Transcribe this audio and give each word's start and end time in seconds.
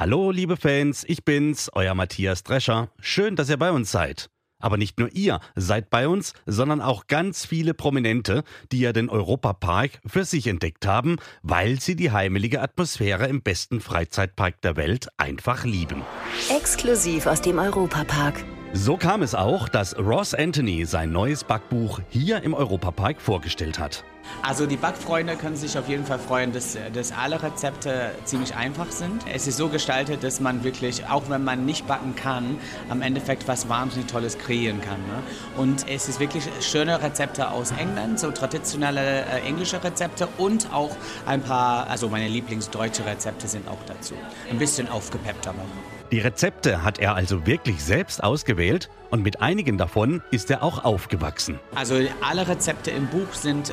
Hallo, 0.00 0.30
liebe 0.30 0.56
Fans, 0.56 1.04
ich 1.06 1.26
bin's, 1.26 1.68
euer 1.74 1.94
Matthias 1.94 2.42
Drescher. 2.42 2.88
Schön, 3.00 3.36
dass 3.36 3.50
ihr 3.50 3.58
bei 3.58 3.70
uns 3.70 3.92
seid. 3.92 4.30
Aber 4.58 4.78
nicht 4.78 4.98
nur 4.98 5.14
ihr 5.14 5.40
seid 5.56 5.90
bei 5.90 6.08
uns, 6.08 6.32
sondern 6.46 6.80
auch 6.80 7.06
ganz 7.06 7.44
viele 7.44 7.74
Prominente, 7.74 8.42
die 8.72 8.80
ja 8.80 8.94
den 8.94 9.10
Europapark 9.10 10.00
für 10.06 10.24
sich 10.24 10.46
entdeckt 10.46 10.86
haben, 10.86 11.16
weil 11.42 11.80
sie 11.80 11.96
die 11.96 12.12
heimelige 12.12 12.62
Atmosphäre 12.62 13.26
im 13.26 13.42
besten 13.42 13.82
Freizeitpark 13.82 14.62
der 14.62 14.76
Welt 14.76 15.08
einfach 15.18 15.66
lieben. 15.66 16.00
Exklusiv 16.48 17.26
aus 17.26 17.42
dem 17.42 17.58
Europapark. 17.58 18.42
So 18.72 18.96
kam 18.96 19.20
es 19.20 19.34
auch, 19.34 19.68
dass 19.68 19.98
Ross 19.98 20.32
Anthony 20.32 20.86
sein 20.86 21.12
neues 21.12 21.44
Backbuch 21.44 22.00
hier 22.08 22.42
im 22.42 22.54
Europapark 22.54 23.20
vorgestellt 23.20 23.78
hat. 23.78 24.02
Also 24.42 24.66
die 24.66 24.76
Backfreunde 24.76 25.36
können 25.36 25.56
sich 25.56 25.76
auf 25.78 25.88
jeden 25.88 26.06
Fall 26.06 26.18
freuen, 26.18 26.52
dass, 26.52 26.76
dass 26.92 27.12
alle 27.12 27.42
Rezepte 27.42 28.12
ziemlich 28.24 28.54
einfach 28.54 28.90
sind. 28.90 29.24
Es 29.32 29.46
ist 29.46 29.56
so 29.56 29.68
gestaltet, 29.68 30.24
dass 30.24 30.40
man 30.40 30.64
wirklich, 30.64 31.06
auch 31.08 31.28
wenn 31.28 31.44
man 31.44 31.64
nicht 31.66 31.86
backen 31.86 32.14
kann, 32.16 32.58
am 32.88 33.02
Endeffekt 33.02 33.48
was 33.48 33.68
wahnsinnig 33.68 34.10
Tolles 34.10 34.38
kreieren 34.38 34.80
kann. 34.80 34.98
Ne? 35.00 35.22
Und 35.56 35.88
es 35.88 36.08
ist 36.08 36.20
wirklich 36.20 36.48
schöne 36.60 37.02
Rezepte 37.02 37.50
aus 37.50 37.72
England, 37.72 38.18
so 38.18 38.30
traditionelle 38.30 39.24
äh, 39.26 39.40
englische 39.46 39.82
Rezepte 39.82 40.28
und 40.38 40.72
auch 40.72 40.96
ein 41.26 41.42
paar, 41.42 41.88
also 41.88 42.08
meine 42.08 42.28
Lieblingsdeutsche 42.28 43.04
Rezepte 43.04 43.48
sind 43.48 43.68
auch 43.68 43.78
dazu. 43.86 44.14
Ein 44.50 44.58
bisschen 44.58 44.88
aufgepeppt 44.88 45.46
aber. 45.46 45.62
Die 46.12 46.18
Rezepte 46.18 46.82
hat 46.82 46.98
er 46.98 47.14
also 47.14 47.46
wirklich 47.46 47.84
selbst 47.84 48.20
ausgewählt 48.24 48.90
und 49.10 49.22
mit 49.22 49.40
einigen 49.40 49.78
davon 49.78 50.22
ist 50.32 50.50
er 50.50 50.64
auch 50.64 50.84
aufgewachsen. 50.84 51.60
Also 51.76 52.00
alle 52.20 52.48
Rezepte 52.48 52.90
im 52.90 53.06
Buch 53.06 53.32
sind 53.32 53.70
äh, 53.70 53.72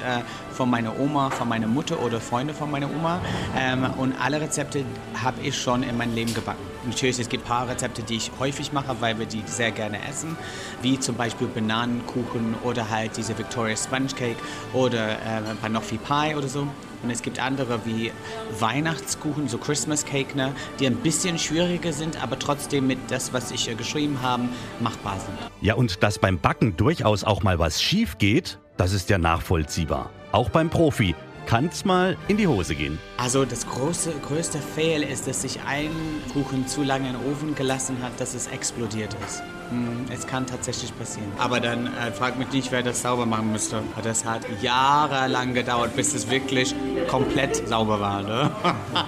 von 0.57 0.71
meiner 0.71 0.99
Oma, 0.99 1.29
von 1.29 1.47
meiner 1.47 1.67
Mutter 1.67 2.01
oder 2.01 2.19
Freunde 2.19 2.51
von 2.51 2.71
meiner 2.71 2.89
Oma 2.89 3.21
ähm, 3.55 3.85
und 3.97 4.19
alle 4.19 4.41
Rezepte 4.41 4.83
habe 5.23 5.39
ich 5.43 5.55
schon 5.55 5.83
in 5.83 5.95
meinem 5.95 6.15
Leben 6.15 6.33
gebacken. 6.33 6.65
Natürlich, 6.85 7.19
es 7.19 7.29
gibt 7.29 7.45
ein 7.45 7.47
paar 7.47 7.69
Rezepte, 7.69 8.01
die 8.01 8.15
ich 8.15 8.31
häufig 8.39 8.73
mache, 8.73 8.95
weil 8.99 9.19
wir 9.19 9.27
die 9.27 9.43
sehr 9.45 9.71
gerne 9.71 9.99
essen, 10.09 10.35
wie 10.81 10.99
zum 10.99 11.15
Beispiel 11.15 11.47
Bananenkuchen 11.47 12.55
oder 12.63 12.89
halt 12.89 13.17
diese 13.17 13.37
Victoria 13.37 13.77
Sponge 13.77 14.07
Cake 14.15 14.37
oder 14.73 15.11
äh, 15.11 15.41
Banoffee 15.61 15.99
Pie 15.99 16.35
oder 16.35 16.47
so. 16.47 16.67
Und 17.03 17.11
es 17.11 17.21
gibt 17.21 17.39
andere 17.39 17.85
wie 17.85 18.11
Weihnachtskuchen, 18.59 19.47
so 19.47 19.59
Christmas 19.59 20.05
Cake, 20.05 20.35
ne, 20.35 20.53
die 20.79 20.87
ein 20.87 20.95
bisschen 20.95 21.37
schwieriger 21.37 21.93
sind, 21.93 22.21
aber 22.23 22.39
trotzdem 22.39 22.87
mit 22.87 22.97
das, 23.09 23.31
was 23.31 23.51
ich 23.51 23.69
äh, 23.69 23.75
geschrieben 23.75 24.19
habe, 24.23 24.43
machbar 24.79 25.19
sind. 25.19 25.37
Ja, 25.61 25.75
und 25.75 26.01
dass 26.01 26.17
beim 26.17 26.39
Backen 26.39 26.75
durchaus 26.77 27.23
auch 27.23 27.43
mal 27.43 27.59
was 27.59 27.79
schief 27.79 28.17
geht, 28.17 28.57
das 28.77 28.93
ist 28.93 29.09
ja 29.09 29.17
nachvollziehbar. 29.17 30.11
Auch 30.31 30.49
beim 30.49 30.69
Profi 30.69 31.15
kann 31.47 31.67
es 31.67 31.85
mal 31.85 32.17
in 32.27 32.37
die 32.37 32.45
Hose 32.45 32.75
gehen. 32.75 32.99
Also 33.17 33.45
das 33.45 33.65
große, 33.67 34.11
größte 34.21 34.59
Fail 34.59 35.01
ist, 35.01 35.27
dass 35.27 35.41
sich 35.41 35.61
ein 35.65 35.89
Kuchen 36.33 36.67
zu 36.67 36.83
lange 36.83 37.07
in 37.07 37.13
den 37.13 37.31
Ofen 37.31 37.55
gelassen 37.55 37.97
hat, 38.03 38.19
dass 38.19 38.35
es 38.35 38.47
explodiert 38.47 39.15
ist. 39.25 39.41
Hm, 39.69 40.05
es 40.13 40.27
kann 40.27 40.45
tatsächlich 40.45 40.95
passieren. 40.97 41.31
Aber 41.37 41.59
dann 41.61 41.87
äh, 41.87 42.11
frag 42.11 42.37
mich 42.37 42.51
nicht, 42.51 42.71
wer 42.71 42.83
das 42.83 43.01
sauber 43.01 43.25
machen 43.25 43.51
müsste. 43.51 43.81
Das 44.03 44.25
hat 44.25 44.41
jahrelang 44.61 45.53
gedauert, 45.53 45.95
bis 45.95 46.13
es 46.13 46.29
wirklich 46.29 46.75
komplett 47.07 47.67
sauber 47.67 47.99
war. 47.99 48.21
Ne? 48.23 48.51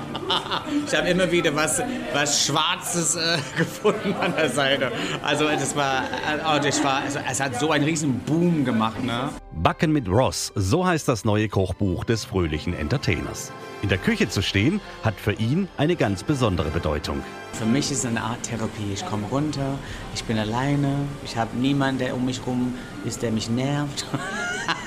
ich 0.85 0.95
habe 0.95 1.09
immer 1.09 1.31
wieder 1.31 1.55
was, 1.55 1.81
was 2.13 2.45
Schwarzes 2.45 3.15
äh, 3.15 3.37
gefunden 3.57 4.13
an 4.19 4.35
der 4.35 4.49
Seite. 4.49 4.91
Also 5.23 5.45
das 5.45 5.75
war, 5.75 6.03
äh, 6.03 6.39
oh, 6.45 6.59
das 6.63 6.83
war 6.83 7.03
also, 7.03 7.19
es 7.29 7.39
hat 7.39 7.59
so 7.59 7.71
einen 7.71 7.85
riesen 7.85 8.19
Boom 8.19 8.65
gemacht. 8.65 9.03
Ne? 9.03 9.29
Backen 9.51 9.91
mit 9.91 10.07
Ross, 10.07 10.51
so 10.55 10.85
heißt 10.85 11.07
das 11.07 11.25
neue 11.25 11.49
Kochbuch 11.49 12.03
des 12.03 12.25
fröhlichen 12.25 12.73
Entertainers. 12.73 13.51
In 13.81 13.89
der 13.89 13.97
Küche 13.97 14.27
zu 14.27 14.41
stehen, 14.41 14.81
hat 15.03 15.15
für 15.15 15.31
ihn 15.33 15.69
eine 15.77 15.95
ganz 15.95 16.23
besondere 16.23 16.69
Bedeutung. 16.69 17.23
Für 17.53 17.65
mich 17.65 17.91
ist 17.91 17.99
es 17.99 18.05
eine 18.05 18.21
Art 18.21 18.43
Therapie. 18.43 18.93
Ich 18.93 19.05
komme 19.05 19.25
runter, 19.31 19.77
ich 20.13 20.23
bin 20.25 20.37
alleine, 20.37 20.95
ich 21.23 21.37
habe 21.37 21.55
niemanden, 21.57 21.99
der 21.99 22.15
um 22.15 22.25
mich 22.25 22.45
rum 22.45 22.75
ist, 23.05 23.21
der 23.21 23.31
mich 23.31 23.49
nervt. 23.49 24.05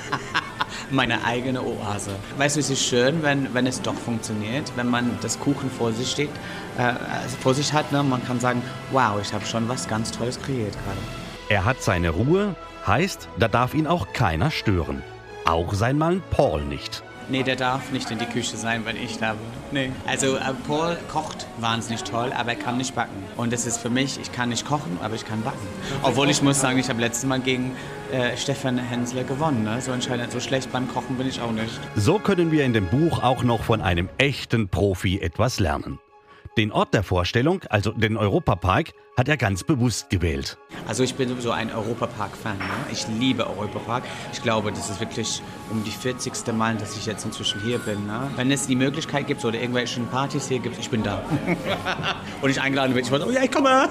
Meine 0.93 1.25
eigene 1.25 1.63
Oase. 1.63 2.11
Weißt 2.37 2.55
du, 2.55 2.59
es 2.59 2.69
ist 2.69 2.85
schön, 2.85 3.23
wenn, 3.23 3.51
wenn 3.55 3.65
es 3.65 3.81
doch 3.81 3.95
funktioniert, 3.95 4.71
wenn 4.75 4.87
man 4.87 5.17
das 5.23 5.39
Kuchen 5.39 5.71
vor 5.71 5.91
sich 5.91 6.11
steht, 6.11 6.29
äh, 6.77 6.93
vor 7.41 7.55
sich 7.55 7.73
hat. 7.73 7.91
Ne? 7.91 8.03
Man 8.03 8.23
kann 8.23 8.39
sagen, 8.39 8.61
wow, 8.91 9.19
ich 9.19 9.33
habe 9.33 9.43
schon 9.43 9.67
was 9.67 9.87
ganz 9.87 10.11
Tolles 10.11 10.39
kreiert 10.39 10.73
gerade. 10.73 10.99
Er 11.49 11.65
hat 11.65 11.81
seine 11.81 12.11
Ruhe, 12.11 12.55
heißt, 12.85 13.27
da 13.39 13.47
darf 13.47 13.73
ihn 13.73 13.87
auch 13.87 14.13
keiner 14.13 14.51
stören. 14.51 15.01
Auch 15.45 15.73
sein 15.73 15.97
Mann 15.97 16.21
Paul 16.29 16.63
nicht. 16.63 17.01
Nee, 17.29 17.43
der 17.43 17.55
darf 17.55 17.91
nicht 17.91 18.11
in 18.11 18.19
die 18.19 18.25
Küche 18.25 18.57
sein, 18.57 18.85
wenn 18.85 18.97
ich 18.97 19.17
da 19.17 19.33
bin. 19.33 19.41
Nee. 19.71 19.91
Also 20.05 20.35
äh, 20.35 20.41
Paul 20.67 20.97
kocht 21.11 21.47
wahnsinnig 21.59 22.03
toll, 22.03 22.31
aber 22.33 22.51
er 22.51 22.55
kann 22.55 22.77
nicht 22.77 22.95
backen. 22.95 23.23
Und 23.37 23.53
das 23.53 23.65
ist 23.65 23.77
für 23.77 23.89
mich, 23.89 24.19
ich 24.19 24.31
kann 24.31 24.49
nicht 24.49 24.65
kochen, 24.65 24.97
aber 25.01 25.15
ich 25.15 25.25
kann 25.25 25.41
backen. 25.41 25.67
Obwohl 26.03 26.29
ich 26.29 26.41
muss 26.41 26.59
sagen, 26.59 26.77
ich 26.79 26.89
habe 26.89 26.99
letztes 26.99 27.25
Mal 27.25 27.39
gegen 27.39 27.75
äh, 28.11 28.35
Stefan 28.37 28.77
Hensler 28.77 29.23
gewonnen. 29.23 29.63
Ne? 29.63 29.81
So 29.81 29.91
entscheidend, 29.91 30.31
so 30.31 30.39
schlecht 30.39 30.71
beim 30.71 30.87
Kochen 30.87 31.17
bin 31.17 31.27
ich 31.27 31.41
auch 31.41 31.51
nicht. 31.51 31.79
So 31.95 32.19
können 32.19 32.51
wir 32.51 32.65
in 32.65 32.73
dem 32.73 32.87
Buch 32.87 33.23
auch 33.23 33.43
noch 33.43 33.63
von 33.63 33.81
einem 33.81 34.09
echten 34.17 34.69
Profi 34.69 35.19
etwas 35.19 35.59
lernen. 35.59 35.99
Den 36.57 36.71
Ort 36.71 36.93
der 36.93 37.01
Vorstellung, 37.01 37.61
also 37.69 37.91
den 37.91 38.15
Europapark, 38.15 38.91
hat 39.17 39.27
er 39.27 39.37
ganz 39.37 39.63
bewusst 39.63 40.11
gewählt. 40.11 40.57
Also 40.87 41.03
ich 41.03 41.15
bin 41.15 41.29
sowieso 41.29 41.51
ein 41.51 41.71
Europapark-Fan. 41.71 42.57
Ne? 42.57 42.63
Ich 42.91 43.07
liebe 43.07 43.47
Europapark. 43.47 44.03
Ich 44.31 44.41
glaube, 44.41 44.71
das 44.71 44.89
ist 44.89 44.99
wirklich 44.99 45.41
um 45.69 45.83
die 45.83 45.91
40. 45.91 46.33
Mal, 46.53 46.75
dass 46.75 46.97
ich 46.97 47.05
jetzt 47.05 47.25
inzwischen 47.25 47.61
hier 47.61 47.79
bin. 47.79 48.05
Ne? 48.05 48.29
Wenn 48.35 48.51
es 48.51 48.67
die 48.67 48.75
Möglichkeit 48.75 49.27
gibt 49.27 49.43
oder 49.45 49.59
irgendwelche 49.59 49.99
Partys 50.01 50.47
hier 50.47 50.59
gibt, 50.59 50.77
ich 50.77 50.89
bin 50.89 51.03
da. 51.03 51.21
Und 52.41 52.49
ich 52.49 52.61
eingeladen 52.61 52.93
bin, 52.93 53.03
ich 53.03 53.11
weiß, 53.11 53.25
oh 53.25 53.31
ja, 53.31 53.43
ich 53.43 53.51
komme. 53.51 53.89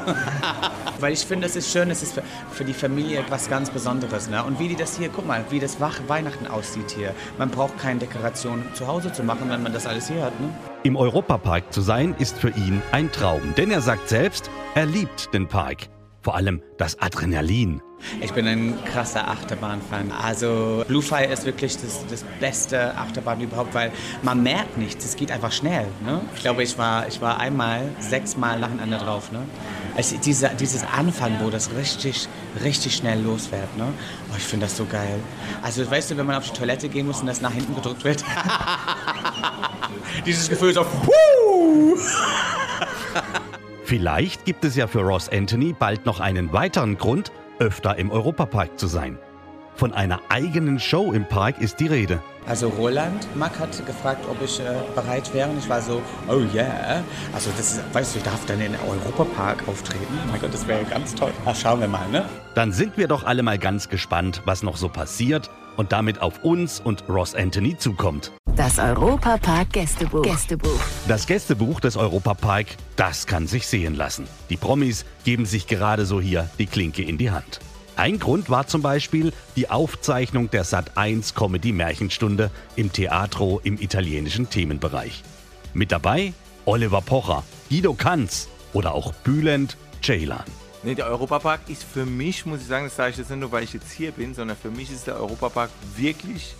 Weil 1.00 1.12
ich 1.12 1.20
finde, 1.20 1.46
es 1.46 1.56
ist 1.56 1.72
schön, 1.72 1.90
es 1.90 2.02
ist 2.02 2.14
für, 2.14 2.22
für 2.50 2.64
die 2.64 2.74
Familie 2.74 3.20
etwas 3.20 3.48
ganz 3.48 3.70
Besonderes. 3.70 4.28
Ne? 4.28 4.42
Und 4.44 4.58
wie 4.58 4.68
die 4.68 4.76
das 4.76 4.98
hier, 4.98 5.08
guck 5.08 5.26
mal, 5.26 5.44
wie 5.50 5.60
das 5.60 5.78
Weihnachten 5.80 6.46
aussieht 6.46 6.90
hier. 6.90 7.14
Man 7.38 7.50
braucht 7.50 7.78
keine 7.78 8.00
Dekoration 8.00 8.64
zu 8.74 8.86
Hause 8.86 9.12
zu 9.12 9.22
machen, 9.22 9.48
wenn 9.48 9.62
man 9.62 9.72
das 9.72 9.86
alles 9.86 10.08
hier 10.08 10.22
hat. 10.22 10.38
Ne? 10.40 10.48
Im 10.84 10.96
Europapark 10.96 11.72
zu 11.72 11.80
sein, 11.80 12.14
ist 12.18 12.38
für 12.38 12.50
ihn 12.50 12.82
ein 12.92 13.10
Traum. 13.12 13.54
Denn 13.56 13.70
er 13.70 13.80
sagt 13.80 14.08
selbst, 14.08 14.50
er 14.74 14.86
liebt 14.86 15.32
den 15.32 15.46
Park. 15.46 15.88
Vor 16.22 16.36
allem 16.36 16.62
das 16.78 17.00
Adrenalin. 17.00 17.82
Ich 18.20 18.32
bin 18.32 18.46
ein 18.46 18.78
krasser 18.84 19.26
Achterbahn-Fan. 19.28 20.12
Also 20.12 20.84
Blue 20.86 21.02
Fire 21.02 21.24
ist 21.24 21.44
wirklich 21.44 21.76
das, 21.76 22.04
das 22.08 22.24
beste 22.38 22.96
Achterbahn 22.96 23.40
überhaupt, 23.40 23.74
weil 23.74 23.90
man 24.22 24.40
merkt 24.42 24.78
nichts. 24.78 25.04
Es 25.04 25.16
geht 25.16 25.32
einfach 25.32 25.50
schnell. 25.50 25.86
Ne? 26.04 26.20
Ich 26.36 26.42
glaube, 26.42 26.62
ich 26.62 26.78
war, 26.78 27.08
ich 27.08 27.20
war 27.20 27.40
einmal, 27.40 27.88
sechsmal 27.98 28.60
nacheinander 28.60 28.98
drauf. 28.98 29.32
Ne? 29.32 29.40
Also 29.96 30.16
dieser, 30.16 30.50
dieses 30.50 30.84
Anfang, 30.84 31.38
wo 31.40 31.50
das 31.50 31.70
richtig, 31.74 32.28
richtig 32.62 32.94
schnell 32.94 33.20
losfährt. 33.20 33.76
Ne? 33.76 33.92
Oh, 34.32 34.36
ich 34.36 34.44
finde 34.44 34.66
das 34.66 34.76
so 34.76 34.84
geil. 34.84 35.18
Also 35.62 35.88
weißt 35.88 36.12
du, 36.12 36.16
wenn 36.16 36.26
man 36.26 36.36
auf 36.36 36.48
die 36.48 36.56
Toilette 36.56 36.88
gehen 36.88 37.06
muss 37.08 37.20
und 37.20 37.26
das 37.26 37.40
nach 37.40 37.52
hinten 37.52 37.74
gedrückt 37.74 38.04
wird. 38.04 38.24
Dieses 40.26 40.48
Gefühl 40.48 40.72
so! 40.72 40.86
Vielleicht 43.92 44.46
gibt 44.46 44.64
es 44.64 44.74
ja 44.74 44.86
für 44.86 45.00
Ross 45.00 45.28
Anthony 45.28 45.74
bald 45.78 46.06
noch 46.06 46.18
einen 46.18 46.50
weiteren 46.54 46.96
Grund, 46.96 47.30
öfter 47.58 47.98
im 47.98 48.10
Europapark 48.10 48.78
zu 48.78 48.86
sein. 48.86 49.18
Von 49.74 49.92
einer 49.92 50.18
eigenen 50.30 50.80
Show 50.80 51.12
im 51.12 51.26
Park 51.28 51.60
ist 51.60 51.78
die 51.78 51.88
Rede. 51.88 52.22
Also 52.46 52.68
Roland 52.68 53.28
Mack 53.36 53.58
hat 53.58 53.84
gefragt, 53.84 54.24
ob 54.30 54.40
ich 54.42 54.60
äh, 54.60 54.64
bereit 54.94 55.34
wäre 55.34 55.50
und 55.50 55.58
ich 55.58 55.68
war 55.68 55.82
so, 55.82 56.00
oh 56.26 56.40
yeah. 56.54 57.04
Also 57.34 57.50
das 57.54 57.74
ist, 57.74 57.94
weißt 57.94 58.14
du, 58.14 58.20
ich 58.20 58.24
darf 58.24 58.46
dann 58.46 58.62
in 58.62 58.72
den 58.72 58.80
Europapark 58.80 59.68
auftreten. 59.68 60.18
Mein 60.30 60.40
Gott, 60.40 60.54
das 60.54 60.66
wäre 60.66 60.84
ganz 60.84 61.14
toll. 61.14 61.32
Ach, 61.44 61.54
schauen 61.54 61.80
wir 61.80 61.88
mal, 61.88 62.08
ne? 62.08 62.24
Dann 62.54 62.72
sind 62.72 62.96
wir 62.96 63.08
doch 63.08 63.24
alle 63.24 63.42
mal 63.42 63.58
ganz 63.58 63.90
gespannt, 63.90 64.40
was 64.46 64.62
noch 64.62 64.78
so 64.78 64.88
passiert 64.88 65.50
und 65.76 65.92
damit 65.92 66.20
auf 66.20 66.44
uns 66.44 66.80
und 66.80 67.04
Ross 67.08 67.34
Anthony 67.34 67.76
zukommt. 67.76 68.32
Das 68.56 68.78
Europapark 68.78 69.72
Gästebuch. 69.72 70.22
Gästebuch. 70.22 70.80
Das 71.08 71.26
Gästebuch 71.26 71.80
des 71.80 71.96
Europapark, 71.96 72.66
das 72.96 73.26
kann 73.26 73.46
sich 73.46 73.66
sehen 73.66 73.94
lassen. 73.94 74.26
Die 74.50 74.56
Promis 74.56 75.04
geben 75.24 75.46
sich 75.46 75.66
gerade 75.66 76.04
so 76.04 76.20
hier 76.20 76.50
die 76.58 76.66
Klinke 76.66 77.02
in 77.02 77.18
die 77.18 77.30
Hand. 77.30 77.60
Ein 77.96 78.18
Grund 78.18 78.48
war 78.50 78.66
zum 78.66 78.82
Beispiel 78.82 79.32
die 79.56 79.70
Aufzeichnung 79.70 80.50
der 80.50 80.64
Sat1 80.64 81.34
Comedy 81.34 81.72
Märchenstunde 81.72 82.50
im 82.76 82.92
Teatro 82.92 83.60
im 83.64 83.78
italienischen 83.80 84.48
Themenbereich. 84.48 85.22
Mit 85.74 85.92
dabei 85.92 86.32
Oliver 86.64 87.00
Pocher, 87.00 87.44
Guido 87.68 87.94
Kanz 87.94 88.48
oder 88.72 88.94
auch 88.94 89.12
Bülent 89.12 89.76
Ceylan. 90.02 90.44
Nee, 90.84 90.96
der 90.96 91.06
Europapark 91.06 91.60
ist 91.68 91.84
für 91.84 92.04
mich, 92.04 92.44
muss 92.44 92.60
ich 92.60 92.66
sagen, 92.66 92.86
das 92.86 92.96
sage 92.96 93.10
ich 93.10 93.16
jetzt 93.16 93.30
nicht 93.30 93.38
nur, 93.38 93.52
weil 93.52 93.62
ich 93.62 93.72
jetzt 93.72 93.92
hier 93.92 94.10
bin, 94.10 94.34
sondern 94.34 94.56
für 94.56 94.70
mich 94.70 94.90
ist 94.90 95.06
der 95.06 95.16
Europapark 95.16 95.70
wirklich 95.96 96.56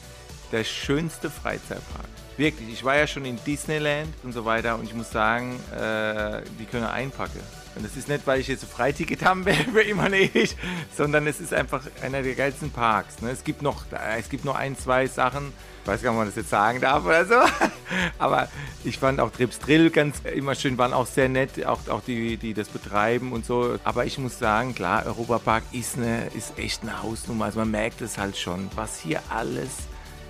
der 0.53 0.63
schönste 0.63 1.29
Freizeitpark. 1.29 2.07
Wirklich, 2.37 2.69
ich 2.73 2.85
war 2.85 2.97
ja 2.97 3.07
schon 3.07 3.25
in 3.25 3.39
Disneyland 3.45 4.15
und 4.23 4.33
so 4.33 4.45
weiter 4.45 4.77
und 4.77 4.85
ich 4.85 4.95
muss 4.95 5.11
sagen, 5.11 5.59
äh, 5.73 6.43
die 6.59 6.67
können 6.67 6.85
einpacken. 6.85 7.41
Und 7.75 7.85
das 7.85 7.97
ist 7.97 8.09
nicht, 8.09 8.27
weil 8.27 8.41
ich 8.41 8.49
jetzt 8.49 8.65
ein 8.65 8.69
Freiticket 8.69 9.25
haben 9.25 9.45
will 9.45 9.55
für 9.55 9.83
immer 9.83 10.07
und 10.07 10.15
ewig, 10.15 10.57
sondern 10.97 11.27
es 11.27 11.41
ist 11.41 11.55
einfach 11.55 11.83
einer 12.03 12.23
der 12.23 12.35
geilsten 12.35 12.71
Parks. 12.71 13.21
Ne? 13.21 13.31
Es, 13.31 13.45
gibt 13.45 13.63
noch, 13.63 13.85
es 14.19 14.29
gibt 14.29 14.45
noch 14.45 14.55
ein, 14.55 14.77
zwei 14.77 15.07
Sachen, 15.07 15.53
ich 15.83 15.89
weiß 15.89 16.03
gar 16.03 16.11
nicht, 16.11 16.19
ob 16.19 16.25
man 16.25 16.27
das 16.27 16.37
jetzt 16.37 16.51
sagen 16.51 16.81
darf 16.81 17.05
oder 17.05 17.25
so, 17.25 17.35
aber 18.19 18.49
ich 18.85 18.99
fand 18.99 19.21
auch 19.21 19.31
Trips 19.31 19.59
Drill 19.59 19.91
ganz 19.91 20.21
immer 20.21 20.55
schön, 20.55 20.79
waren 20.79 20.93
auch 20.93 21.07
sehr 21.07 21.29
nett, 21.29 21.65
auch, 21.67 21.89
auch 21.89 22.03
die, 22.03 22.37
die 22.37 22.55
das 22.55 22.69
betreiben 22.69 23.33
und 23.33 23.45
so. 23.45 23.79
Aber 23.85 24.05
ich 24.05 24.19
muss 24.19 24.39
sagen, 24.39 24.75
klar, 24.75 25.07
Europapark 25.07 25.65
ist, 25.73 25.97
eine, 25.97 26.27
ist 26.35 26.59
echt 26.59 26.83
eine 26.83 27.03
Hausnummer. 27.03 27.47
Also 27.47 27.59
man 27.59 27.71
merkt 27.71 28.01
es 28.01 28.19
halt 28.19 28.37
schon, 28.37 28.71
was 28.77 29.01
hier 29.01 29.21
alles 29.29 29.71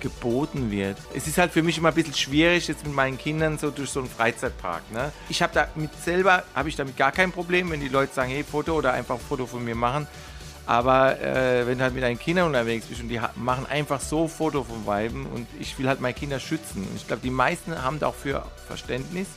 geboten 0.03 0.69
wird. 0.69 0.97
Es 1.15 1.25
ist 1.25 1.39
halt 1.39 1.51
für 1.51 1.63
mich 1.63 1.79
immer 1.79 1.89
ein 1.89 1.95
bisschen 1.95 2.13
schwierig 2.13 2.67
jetzt 2.67 2.85
mit 2.85 2.93
meinen 2.93 3.17
Kindern 3.17 3.57
so 3.57 3.71
durch 3.71 3.89
so 3.89 4.01
einen 4.01 4.09
Freizeitpark. 4.09 4.91
Ne? 4.91 5.11
Ich 5.29 5.41
habe 5.41 5.53
damit 5.53 5.91
selber, 6.03 6.43
habe 6.53 6.69
ich 6.69 6.75
damit 6.75 6.95
gar 6.95 7.11
kein 7.11 7.31
Problem, 7.31 7.71
wenn 7.71 7.79
die 7.79 7.87
Leute 7.87 8.13
sagen, 8.13 8.29
hey, 8.29 8.43
Foto 8.43 8.73
oder 8.73 8.93
einfach 8.93 9.15
ein 9.15 9.21
Foto 9.21 9.47
von 9.47 9.63
mir 9.65 9.73
machen. 9.73 10.05
Aber 10.65 11.19
äh, 11.19 11.65
wenn 11.65 11.77
du 11.77 11.83
halt 11.83 11.93
mit 11.93 12.03
deinen 12.03 12.19
Kindern 12.19 12.47
unterwegs 12.47 12.85
bist 12.85 13.01
und 13.01 13.09
die 13.09 13.19
machen 13.35 13.65
einfach 13.65 13.99
so 13.99 14.27
Foto 14.27 14.63
vom 14.63 14.85
Weiben 14.85 15.25
und 15.25 15.47
ich 15.59 15.77
will 15.79 15.87
halt 15.87 15.99
meine 15.99 16.13
Kinder 16.13 16.39
schützen. 16.39 16.83
Und 16.83 16.95
ich 16.95 17.07
glaube, 17.07 17.21
die 17.23 17.31
meisten 17.31 17.81
haben 17.81 17.99
dafür 17.99 18.45
Verständnis. 18.67 19.27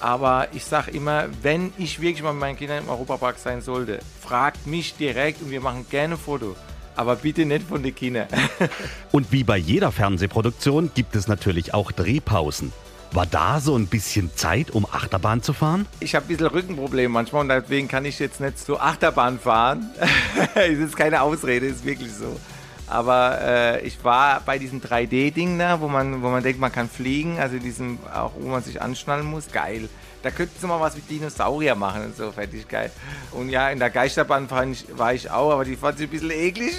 Aber 0.00 0.48
ich 0.52 0.64
sage 0.64 0.90
immer, 0.90 1.28
wenn 1.42 1.72
ich 1.78 2.00
wirklich 2.00 2.22
mal 2.22 2.32
mit 2.32 2.40
meinen 2.40 2.58
Kindern 2.58 2.82
im 2.82 2.88
Europapark 2.90 3.38
sein 3.38 3.62
sollte, 3.62 4.00
fragt 4.20 4.66
mich 4.66 4.96
direkt 4.96 5.40
und 5.40 5.50
wir 5.50 5.60
machen 5.60 5.86
gerne 5.88 6.14
ein 6.14 6.20
Foto 6.20 6.56
aber 6.96 7.16
bitte 7.16 7.44
nicht 7.44 7.66
von 7.66 7.82
den 7.82 7.94
Kindern. 7.94 8.28
Und 9.12 9.32
wie 9.32 9.44
bei 9.44 9.56
jeder 9.56 9.92
Fernsehproduktion 9.92 10.90
gibt 10.94 11.16
es 11.16 11.28
natürlich 11.28 11.74
auch 11.74 11.92
Drehpausen. 11.92 12.72
War 13.12 13.26
da 13.26 13.60
so 13.60 13.76
ein 13.76 13.86
bisschen 13.86 14.34
Zeit, 14.34 14.72
um 14.72 14.86
Achterbahn 14.90 15.40
zu 15.40 15.52
fahren? 15.52 15.86
Ich 16.00 16.16
habe 16.16 16.26
ein 16.26 16.28
bisschen 16.28 16.48
Rückenprobleme 16.48 17.08
manchmal 17.08 17.42
und 17.42 17.48
deswegen 17.48 17.86
kann 17.86 18.04
ich 18.04 18.18
jetzt 18.18 18.40
nicht 18.40 18.58
so 18.58 18.78
Achterbahn 18.78 19.38
fahren. 19.38 19.90
Es 20.56 20.78
ist 20.78 20.96
keine 20.96 21.22
Ausrede, 21.22 21.66
ist 21.66 21.84
wirklich 21.84 22.12
so. 22.12 22.40
Aber 22.88 23.38
äh, 23.40 23.86
ich 23.86 24.02
war 24.04 24.40
bei 24.40 24.58
diesem 24.58 24.80
3D-Ding 24.80 25.58
da, 25.58 25.80
wo 25.80 25.88
man, 25.88 26.22
wo 26.22 26.28
man 26.28 26.42
denkt, 26.42 26.60
man 26.60 26.72
kann 26.72 26.88
fliegen, 26.88 27.38
also 27.38 27.58
diesem, 27.58 27.98
auch 28.12 28.32
wo 28.38 28.48
man 28.48 28.62
sich 28.62 28.82
anschnallen 28.82 29.26
muss. 29.26 29.50
Geil. 29.50 29.88
Da 30.24 30.30
könnten 30.30 30.58
sie 30.58 30.66
mal 30.66 30.80
was 30.80 30.94
mit 30.96 31.08
Dinosaurier 31.10 31.74
machen 31.74 32.06
und 32.06 32.16
so, 32.16 32.32
fertig 32.32 32.66
geil. 32.66 32.90
Und 33.32 33.50
ja, 33.50 33.68
in 33.68 33.78
der 33.78 33.90
Geisterbahn 33.90 34.50
war 34.50 34.66
ich, 34.66 34.86
war 34.96 35.12
ich 35.12 35.30
auch, 35.30 35.52
aber 35.52 35.66
die 35.66 35.76
fand 35.76 36.00
ich 36.00 36.06
ein 36.06 36.10
bisschen 36.10 36.30
eklig. 36.30 36.72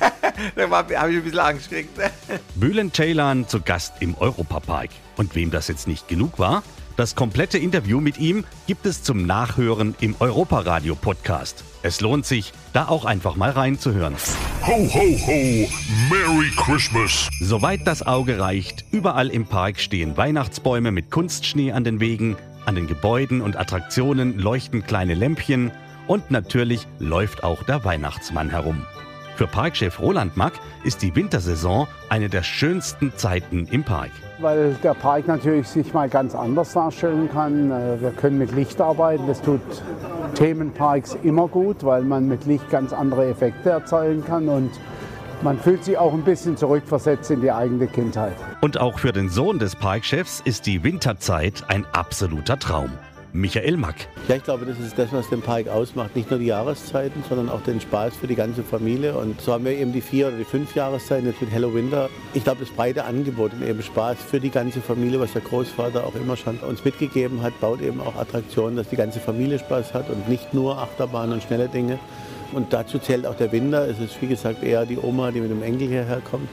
da 0.56 0.70
habe 0.70 0.94
ich 0.94 0.98
ein 0.98 1.22
bisschen 1.22 1.38
Angst 1.38 1.68
gekriegt. 1.68 2.00
Bülent 2.54 2.96
Ceylan 2.96 3.46
zu 3.46 3.60
Gast 3.60 3.92
im 4.00 4.16
Europapark. 4.16 4.88
Und 5.18 5.34
wem 5.34 5.50
das 5.50 5.68
jetzt 5.68 5.88
nicht 5.88 6.08
genug 6.08 6.38
war, 6.38 6.62
das 6.96 7.14
komplette 7.14 7.58
Interview 7.58 8.00
mit 8.00 8.18
ihm 8.18 8.44
gibt 8.66 8.86
es 8.86 9.02
zum 9.02 9.26
Nachhören 9.26 9.94
im 10.00 10.16
Europaradio 10.18 10.94
Podcast. 10.94 11.64
Es 11.82 12.00
lohnt 12.00 12.24
sich, 12.24 12.52
da 12.72 12.88
auch 12.88 13.04
einfach 13.04 13.36
mal 13.36 13.50
reinzuhören. 13.50 14.14
Ho, 14.66 14.72
ho, 14.72 15.18
ho! 15.26 15.68
Merry 16.10 16.50
Christmas! 16.56 17.28
Soweit 17.40 17.86
das 17.86 18.06
Auge 18.06 18.38
reicht, 18.38 18.84
überall 18.90 19.28
im 19.28 19.46
Park 19.46 19.80
stehen 19.80 20.16
Weihnachtsbäume 20.16 20.92
mit 20.92 21.10
Kunstschnee 21.10 21.72
an 21.72 21.84
den 21.84 22.00
Wegen, 22.00 22.36
an 22.70 22.76
den 22.76 22.86
Gebäuden 22.86 23.40
und 23.40 23.58
Attraktionen 23.58 24.38
leuchten 24.38 24.84
kleine 24.84 25.14
Lämpchen 25.14 25.72
und 26.06 26.30
natürlich 26.30 26.86
läuft 27.00 27.42
auch 27.42 27.64
der 27.64 27.84
Weihnachtsmann 27.84 28.48
herum. 28.48 28.86
Für 29.34 29.48
Parkchef 29.48 29.98
Roland 29.98 30.36
Mack 30.36 30.52
ist 30.84 31.02
die 31.02 31.16
Wintersaison 31.16 31.88
eine 32.10 32.28
der 32.28 32.44
schönsten 32.44 33.12
Zeiten 33.16 33.66
im 33.72 33.82
Park. 33.82 34.12
Weil 34.38 34.74
der 34.84 34.94
Park 34.94 35.26
natürlich 35.26 35.66
sich 35.66 35.92
mal 35.92 36.08
ganz 36.08 36.36
anders 36.36 36.72
darstellen 36.72 37.28
kann. 37.32 37.72
Äh, 37.72 38.00
wir 38.00 38.12
können 38.12 38.38
mit 38.38 38.52
Licht 38.52 38.80
arbeiten. 38.80 39.26
Das 39.26 39.42
tut 39.42 39.60
Themenparks 40.34 41.16
immer 41.24 41.48
gut, 41.48 41.82
weil 41.82 42.02
man 42.02 42.28
mit 42.28 42.44
Licht 42.46 42.70
ganz 42.70 42.92
andere 42.92 43.26
Effekte 43.30 43.70
erzeugen 43.70 44.24
kann. 44.24 44.48
Und 44.48 44.70
man 45.42 45.58
fühlt 45.58 45.84
sich 45.84 45.96
auch 45.96 46.12
ein 46.12 46.22
bisschen 46.22 46.56
zurückversetzt 46.56 47.30
in 47.30 47.40
die 47.40 47.50
eigene 47.50 47.86
Kindheit. 47.86 48.36
Und 48.60 48.78
auch 48.78 48.98
für 48.98 49.12
den 49.12 49.28
Sohn 49.28 49.58
des 49.58 49.76
Parkchefs 49.76 50.42
ist 50.44 50.66
die 50.66 50.84
Winterzeit 50.84 51.64
ein 51.68 51.86
absoluter 51.92 52.58
Traum. 52.58 52.90
Michael 53.32 53.76
Mack. 53.76 54.08
Ja, 54.26 54.34
ich 54.34 54.42
glaube, 54.42 54.66
das 54.66 54.78
ist 54.80 54.98
das, 54.98 55.12
was 55.12 55.28
den 55.28 55.40
Park 55.40 55.68
ausmacht. 55.68 56.16
Nicht 56.16 56.30
nur 56.30 56.40
die 56.40 56.46
Jahreszeiten, 56.46 57.22
sondern 57.28 57.48
auch 57.48 57.62
den 57.62 57.80
Spaß 57.80 58.16
für 58.16 58.26
die 58.26 58.34
ganze 58.34 58.64
Familie. 58.64 59.16
Und 59.16 59.40
so 59.40 59.52
haben 59.52 59.64
wir 59.64 59.72
eben 59.72 59.92
die 59.92 60.00
vier 60.00 60.28
oder 60.28 60.36
die 60.36 60.44
fünf 60.44 60.74
Jahreszeiten 60.74 61.26
jetzt 61.26 61.40
mit 61.40 61.52
Hello 61.52 61.72
Winter. 61.72 62.08
Ich 62.34 62.42
glaube, 62.42 62.64
das 62.64 62.70
breite 62.70 63.04
Angebot 63.04 63.52
und 63.52 63.62
eben 63.62 63.82
Spaß 63.82 64.18
für 64.18 64.40
die 64.40 64.50
ganze 64.50 64.80
Familie, 64.80 65.20
was 65.20 65.32
der 65.32 65.42
Großvater 65.42 66.04
auch 66.04 66.16
immer 66.16 66.36
schon 66.36 66.58
uns 66.58 66.84
mitgegeben 66.84 67.40
hat, 67.42 67.58
baut 67.60 67.80
eben 67.80 68.00
auch 68.00 68.16
Attraktionen, 68.16 68.76
dass 68.76 68.88
die 68.88 68.96
ganze 68.96 69.20
Familie 69.20 69.60
Spaß 69.60 69.94
hat 69.94 70.10
und 70.10 70.28
nicht 70.28 70.52
nur 70.52 70.78
Achterbahn 70.78 71.32
und 71.32 71.42
schnelle 71.42 71.68
Dinge. 71.68 72.00
Und 72.52 72.72
dazu 72.72 72.98
zählt 72.98 73.26
auch 73.26 73.36
der 73.36 73.52
Winter. 73.52 73.88
Es 73.88 73.98
ist, 73.98 74.20
wie 74.20 74.26
gesagt, 74.26 74.62
eher 74.62 74.86
die 74.86 74.98
Oma, 74.98 75.30
die 75.30 75.40
mit 75.40 75.50
dem 75.50 75.62
Enkel 75.62 75.88
hierher 75.88 76.20
kommt 76.20 76.48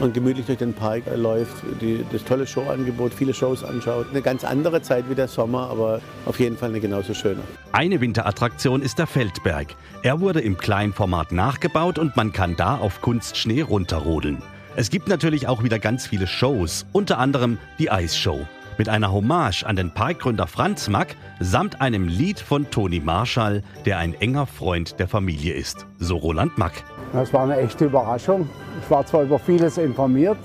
und 0.00 0.14
gemütlich 0.14 0.46
durch 0.46 0.58
den 0.58 0.74
Park 0.74 1.02
läuft, 1.14 1.56
die, 1.80 2.04
das 2.12 2.24
tolle 2.24 2.46
Showangebot, 2.46 3.12
viele 3.12 3.34
Shows 3.34 3.64
anschaut. 3.64 4.06
Eine 4.10 4.22
ganz 4.22 4.44
andere 4.44 4.82
Zeit 4.82 5.08
wie 5.08 5.14
der 5.14 5.28
Sommer, 5.28 5.68
aber 5.70 6.00
auf 6.26 6.38
jeden 6.38 6.56
Fall 6.56 6.70
eine 6.70 6.80
genauso 6.80 7.14
schöne. 7.14 7.40
Eine 7.72 8.00
Winterattraktion 8.00 8.82
ist 8.82 8.98
der 8.98 9.06
Feldberg. 9.06 9.74
Er 10.02 10.20
wurde 10.20 10.40
im 10.40 10.56
Kleinformat 10.56 11.32
nachgebaut 11.32 11.98
und 11.98 12.16
man 12.16 12.32
kann 12.32 12.56
da 12.56 12.76
auf 12.76 13.00
Kunstschnee 13.00 13.62
runterrodeln. 13.62 14.38
Es 14.76 14.90
gibt 14.90 15.08
natürlich 15.08 15.48
auch 15.48 15.64
wieder 15.64 15.80
ganz 15.80 16.06
viele 16.06 16.28
Shows, 16.28 16.86
unter 16.92 17.18
anderem 17.18 17.58
die 17.78 17.90
Eisshow. 17.90 18.46
Mit 18.78 18.88
einer 18.88 19.10
Hommage 19.10 19.64
an 19.64 19.74
den 19.74 19.90
Parkgründer 19.90 20.46
Franz 20.46 20.88
Mack 20.88 21.16
samt 21.40 21.80
einem 21.80 22.06
Lied 22.06 22.38
von 22.38 22.70
Toni 22.70 23.00
Marschall, 23.00 23.64
der 23.84 23.98
ein 23.98 24.14
enger 24.14 24.46
Freund 24.46 25.00
der 25.00 25.08
Familie 25.08 25.52
ist. 25.54 25.88
So 25.98 26.16
Roland 26.16 26.56
Mack. 26.58 26.84
Das 27.12 27.32
war 27.32 27.42
eine 27.42 27.56
echte 27.56 27.86
Überraschung. 27.86 28.48
Ich 28.80 28.88
war 28.88 29.04
zwar 29.04 29.22
über 29.22 29.40
vieles 29.40 29.78
informiert, 29.78 30.38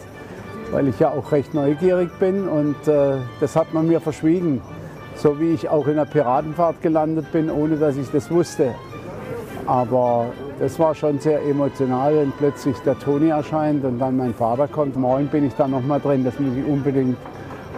weil 0.71 0.87
ich 0.87 0.99
ja 0.99 1.11
auch 1.11 1.31
recht 1.31 1.53
neugierig 1.53 2.09
bin 2.17 2.47
und 2.47 2.87
äh, 2.87 3.17
das 3.39 3.55
hat 3.55 3.71
man 3.71 3.87
mir 3.87 4.01
verschwiegen. 4.01 4.63
So 5.15 5.39
wie 5.39 5.51
ich 5.53 5.69
auch 5.69 5.85
in 5.85 5.97
der 5.97 6.05
Piratenfahrt 6.05 6.81
gelandet 6.81 7.31
bin, 7.31 7.51
ohne 7.51 7.77
dass 7.77 7.97
ich 7.97 8.09
das 8.09 8.31
wusste. 8.31 8.73
Aber 9.67 10.33
das 10.59 10.79
war 10.79 10.95
schon 10.95 11.19
sehr 11.19 11.39
emotional, 11.43 12.15
wenn 12.15 12.31
plötzlich 12.31 12.77
der 12.79 12.97
Toni 12.97 13.29
erscheint 13.29 13.85
und 13.85 13.99
dann 13.99 14.17
mein 14.17 14.33
Vater 14.33 14.67
kommt. 14.67 14.95
Morgen 14.95 15.27
bin 15.27 15.45
ich 15.45 15.53
da 15.53 15.67
noch 15.67 15.83
mal 15.83 15.99
drin, 15.99 16.23
das 16.23 16.39
muss 16.39 16.57
ich 16.57 16.65
unbedingt 16.65 17.15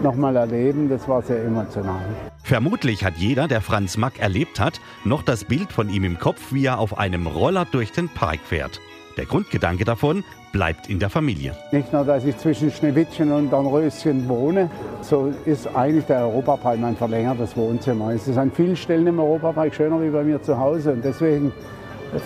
noch 0.01 0.15
mal 0.15 0.35
erleben. 0.35 0.89
Das 0.89 1.07
war 1.07 1.21
sehr 1.21 1.43
emotional. 1.43 2.01
Vermutlich 2.43 3.03
hat 3.03 3.15
jeder, 3.17 3.47
der 3.47 3.61
Franz 3.61 3.97
Mack 3.97 4.19
erlebt 4.19 4.59
hat, 4.59 4.79
noch 5.03 5.23
das 5.23 5.45
Bild 5.45 5.71
von 5.71 5.89
ihm 5.89 6.03
im 6.03 6.19
Kopf, 6.19 6.51
wie 6.51 6.65
er 6.65 6.79
auf 6.79 6.97
einem 6.97 7.27
Roller 7.27 7.65
durch 7.65 7.91
den 7.91 8.09
Park 8.09 8.39
fährt. 8.43 8.79
Der 9.17 9.25
Grundgedanke 9.25 9.85
davon 9.85 10.23
bleibt 10.51 10.89
in 10.89 10.99
der 10.99 11.09
Familie. 11.09 11.55
Nicht 11.71 11.91
nur, 11.91 12.03
dass 12.03 12.25
ich 12.25 12.37
zwischen 12.37 12.69
Schneewittchen 12.71 13.31
und 13.31 13.51
Dornröschen 13.51 14.27
wohne, 14.27 14.69
so 15.01 15.33
ist 15.45 15.67
eigentlich 15.75 16.05
der 16.05 16.19
Europapark 16.19 16.79
mein 16.79 16.95
verlängertes 16.95 17.55
Wohnzimmer. 17.55 18.11
Es 18.11 18.27
ist 18.27 18.37
an 18.37 18.51
vielen 18.51 18.75
Stellen 18.75 19.07
im 19.07 19.19
Europapark 19.19 19.73
schöner 19.73 20.01
wie 20.01 20.09
bei 20.09 20.23
mir 20.23 20.41
zu 20.41 20.57
Hause 20.57 20.93
und 20.93 21.03
deswegen 21.03 21.51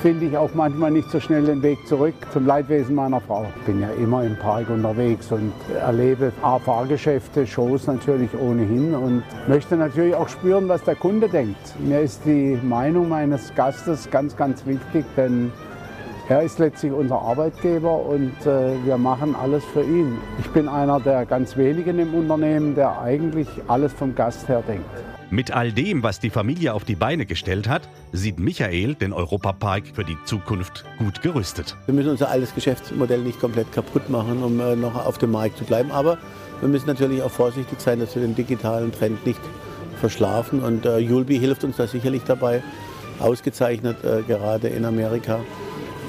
finde 0.01 0.25
ich 0.25 0.37
auch 0.37 0.53
manchmal 0.53 0.91
nicht 0.91 1.09
so 1.09 1.19
schnell 1.19 1.45
den 1.45 1.61
Weg 1.63 1.85
zurück 1.87 2.13
zum 2.31 2.45
Leidwesen 2.45 2.95
meiner 2.95 3.21
Frau. 3.21 3.45
Ich 3.59 3.65
bin 3.65 3.81
ja 3.81 3.89
immer 4.01 4.23
im 4.23 4.35
Park 4.35 4.69
unterwegs 4.69 5.31
und 5.31 5.53
erlebe 5.79 6.31
Fahrgeschäfte, 6.41 7.45
Shows 7.47 7.87
natürlich 7.87 8.29
ohnehin 8.37 8.95
und 8.95 9.23
möchte 9.47 9.75
natürlich 9.75 10.15
auch 10.15 10.29
spüren, 10.29 10.69
was 10.69 10.83
der 10.83 10.95
Kunde 10.95 11.29
denkt. 11.29 11.75
Mir 11.79 12.01
ist 12.01 12.25
die 12.25 12.59
Meinung 12.61 13.09
meines 13.09 13.53
Gastes 13.55 14.09
ganz, 14.09 14.35
ganz 14.35 14.65
wichtig, 14.65 15.05
denn 15.17 15.51
er 16.29 16.43
ist 16.43 16.59
letztlich 16.59 16.91
unser 16.91 17.19
Arbeitgeber 17.19 18.05
und 18.05 18.33
äh, 18.45 18.75
wir 18.85 18.99
machen 18.99 19.35
alles 19.35 19.65
für 19.65 19.81
ihn. 19.81 20.19
Ich 20.37 20.49
bin 20.51 20.67
einer 20.67 20.99
der 20.99 21.25
ganz 21.25 21.57
wenigen 21.57 21.97
im 21.97 22.13
Unternehmen, 22.13 22.75
der 22.75 23.01
eigentlich 23.01 23.47
alles 23.67 23.91
vom 23.93 24.13
Gast 24.13 24.47
her 24.47 24.61
denkt. 24.67 24.85
Mit 25.31 25.51
all 25.51 25.71
dem, 25.71 26.01
was 26.01 26.19
die 26.19 26.31
Familie 26.31 26.73
auf 26.73 26.85
die 26.85 26.95
Beine 26.95 27.27
gestellt 27.27 27.69
hat, 27.69 27.87
sieht 28.11 28.39
Michael 28.39 28.95
den 28.95 29.13
Europapark 29.13 29.83
für 29.93 30.03
die 30.03 30.17
Zukunft 30.25 30.85
gut 30.97 31.21
gerüstet. 31.21 31.77
Wir 31.85 31.93
müssen 31.93 32.09
unser 32.09 32.29
altes 32.29 32.55
Geschäftsmodell 32.55 33.21
nicht 33.21 33.39
komplett 33.39 33.71
kaputt 33.71 34.09
machen, 34.09 34.41
um 34.41 34.59
äh, 34.59 34.75
noch 34.75 34.95
auf 34.95 35.19
dem 35.19 35.29
Markt 35.29 35.59
zu 35.59 35.65
bleiben. 35.65 35.91
Aber 35.91 36.17
wir 36.61 36.67
müssen 36.67 36.87
natürlich 36.87 37.21
auch 37.21 37.29
vorsichtig 37.29 37.79
sein, 37.79 37.99
dass 37.99 38.15
wir 38.15 38.23
den 38.23 38.33
digitalen 38.33 38.91
Trend 38.91 39.23
nicht 39.27 39.39
verschlafen. 39.99 40.63
Und 40.63 40.87
äh, 40.87 40.97
Julbi 40.97 41.37
hilft 41.37 41.63
uns 41.63 41.77
da 41.77 41.85
sicherlich 41.85 42.23
dabei, 42.23 42.63
ausgezeichnet 43.19 44.03
äh, 44.03 44.23
gerade 44.23 44.69
in 44.69 44.83
Amerika 44.83 45.41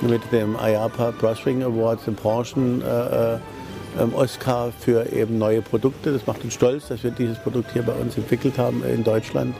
mit 0.00 0.22
dem 0.32 0.54
IAPA 0.54 1.10
Brushing 1.20 1.62
Award, 1.62 2.06
dem 2.06 2.14
Branchen. 2.14 2.80
Äh, 2.80 3.34
äh 3.34 3.38
Oscar 4.14 4.72
für 4.78 5.12
eben 5.12 5.38
neue 5.38 5.62
Produkte. 5.62 6.12
Das 6.12 6.26
macht 6.26 6.44
uns 6.44 6.54
stolz, 6.54 6.88
dass 6.88 7.02
wir 7.02 7.10
dieses 7.10 7.38
Produkt 7.38 7.72
hier 7.72 7.82
bei 7.82 7.92
uns 7.92 8.16
entwickelt 8.16 8.58
haben 8.58 8.82
in 8.84 9.04
Deutschland. 9.04 9.54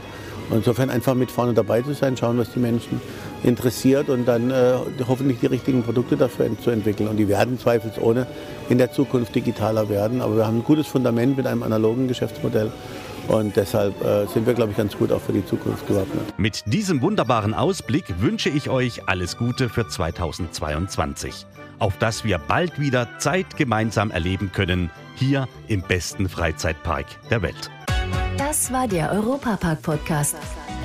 Insofern 0.52 0.90
einfach 0.90 1.14
mit 1.14 1.30
vorne 1.30 1.54
dabei 1.54 1.80
zu 1.82 1.94
sein, 1.94 2.16
schauen, 2.16 2.36
was 2.36 2.50
die 2.50 2.58
Menschen 2.58 3.00
interessiert 3.44 4.08
und 4.08 4.26
dann 4.26 4.50
äh, 4.50 4.74
hoffentlich 5.06 5.38
die 5.38 5.46
richtigen 5.46 5.82
Produkte 5.84 6.16
dafür 6.16 6.50
zu 6.60 6.70
entwickeln. 6.70 7.08
Und 7.08 7.18
die 7.18 7.28
werden 7.28 7.58
zweifelsohne 7.58 8.26
in 8.68 8.78
der 8.78 8.90
Zukunft 8.90 9.34
digitaler 9.34 9.88
werden. 9.88 10.20
Aber 10.20 10.36
wir 10.36 10.46
haben 10.46 10.58
ein 10.58 10.64
gutes 10.64 10.88
Fundament 10.88 11.36
mit 11.36 11.46
einem 11.46 11.62
analogen 11.62 12.08
Geschäftsmodell. 12.08 12.72
Und 13.30 13.54
deshalb 13.54 14.04
äh, 14.04 14.26
sind 14.26 14.44
wir, 14.44 14.54
glaube 14.54 14.72
ich, 14.72 14.76
ganz 14.76 14.96
gut 14.96 15.12
auch 15.12 15.20
für 15.20 15.32
die 15.32 15.46
Zukunft 15.46 15.86
gewappnet. 15.86 16.36
Mit 16.36 16.64
diesem 16.66 17.00
wunderbaren 17.00 17.54
Ausblick 17.54 18.20
wünsche 18.20 18.48
ich 18.48 18.68
euch 18.68 19.08
alles 19.08 19.36
Gute 19.36 19.68
für 19.68 19.86
2022. 19.86 21.46
Auf 21.78 21.96
dass 21.98 22.24
wir 22.24 22.38
bald 22.38 22.80
wieder 22.80 23.06
Zeit 23.18 23.56
gemeinsam 23.56 24.10
erleben 24.10 24.50
können, 24.52 24.90
hier 25.14 25.46
im 25.68 25.82
besten 25.82 26.28
Freizeitpark 26.28 27.06
der 27.30 27.42
Welt. 27.42 27.70
Das 28.36 28.72
war 28.72 28.88
der 28.88 29.12
Europapark-Podcast. 29.12 30.36